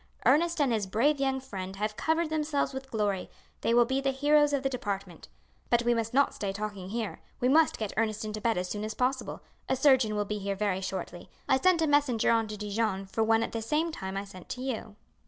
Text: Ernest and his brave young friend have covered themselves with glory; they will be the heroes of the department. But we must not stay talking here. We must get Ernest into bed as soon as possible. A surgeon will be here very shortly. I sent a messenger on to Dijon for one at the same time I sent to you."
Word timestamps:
Ernest 0.25 0.59
and 0.59 0.73
his 0.73 0.87
brave 0.87 1.19
young 1.19 1.39
friend 1.39 1.75
have 1.75 1.95
covered 1.95 2.31
themselves 2.31 2.73
with 2.73 2.89
glory; 2.89 3.29
they 3.61 3.71
will 3.71 3.85
be 3.85 4.01
the 4.01 4.09
heroes 4.09 4.51
of 4.51 4.63
the 4.63 4.67
department. 4.69 5.27
But 5.69 5.83
we 5.83 5.93
must 5.93 6.11
not 6.11 6.33
stay 6.33 6.51
talking 6.51 6.89
here. 6.89 7.21
We 7.39 7.47
must 7.47 7.77
get 7.77 7.93
Ernest 7.95 8.25
into 8.25 8.41
bed 8.41 8.57
as 8.57 8.67
soon 8.67 8.83
as 8.83 8.95
possible. 8.95 9.43
A 9.69 9.75
surgeon 9.75 10.15
will 10.15 10.25
be 10.25 10.39
here 10.39 10.55
very 10.55 10.81
shortly. 10.81 11.29
I 11.47 11.59
sent 11.61 11.83
a 11.83 11.87
messenger 11.87 12.31
on 12.31 12.47
to 12.47 12.57
Dijon 12.57 13.05
for 13.05 13.23
one 13.23 13.43
at 13.43 13.51
the 13.51 13.61
same 13.61 13.91
time 13.91 14.17
I 14.17 14.25
sent 14.25 14.49
to 14.49 14.61
you." 14.63 14.95